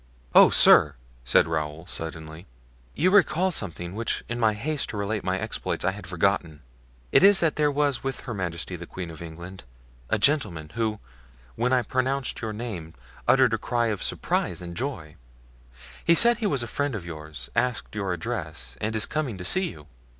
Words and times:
"Oh 0.33 0.49
sir," 0.49 0.95
said 1.23 1.47
Raoul, 1.47 1.85
suddenly, 1.85 2.47
"you 2.95 3.11
recall 3.11 3.51
something, 3.51 3.93
which, 3.93 4.23
in 4.27 4.39
my 4.39 4.53
haste 4.55 4.89
to 4.89 4.97
relate 4.97 5.23
my 5.23 5.37
exploits, 5.37 5.85
I 5.85 5.91
had 5.91 6.07
forgotten; 6.07 6.63
it 7.11 7.21
is 7.21 7.39
that 7.39 7.55
there 7.55 7.69
was 7.69 8.03
with 8.03 8.21
Her 8.21 8.33
Majesty 8.33 8.75
the 8.75 8.87
Queen 8.87 9.11
of 9.11 9.21
England, 9.21 9.63
a 10.09 10.17
gentleman 10.17 10.71
who, 10.73 10.99
when 11.55 11.71
I 11.71 11.83
pronounced 11.83 12.41
your 12.41 12.51
name, 12.51 12.95
uttered 13.27 13.53
a 13.53 13.59
cry 13.59 13.89
of 13.89 14.01
surprise 14.01 14.59
and 14.59 14.75
joy; 14.75 15.17
he 16.03 16.15
said 16.15 16.37
he 16.37 16.47
was 16.47 16.63
a 16.63 16.67
friend 16.67 16.95
of 16.95 17.05
yours, 17.05 17.51
asked 17.55 17.93
your 17.93 18.11
address, 18.11 18.75
and 18.81 18.95
is 18.95 19.05
coming 19.05 19.37
to 19.37 19.45
see 19.45 19.69
you." 19.69 19.85